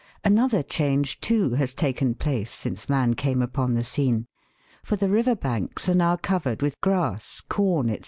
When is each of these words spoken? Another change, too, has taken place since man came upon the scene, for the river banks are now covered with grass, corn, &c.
Another 0.23 0.63
change, 0.63 1.19
too, 1.21 1.51
has 1.51 1.75
taken 1.75 2.15
place 2.15 2.51
since 2.51 2.89
man 2.89 3.13
came 3.13 3.39
upon 3.39 3.75
the 3.75 3.83
scene, 3.83 4.25
for 4.81 4.95
the 4.95 5.09
river 5.09 5.35
banks 5.35 5.87
are 5.87 5.93
now 5.93 6.15
covered 6.15 6.63
with 6.63 6.81
grass, 6.81 7.39
corn, 7.39 7.87
&c. 7.89 7.99